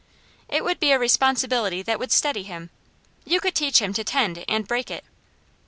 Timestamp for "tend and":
4.03-4.67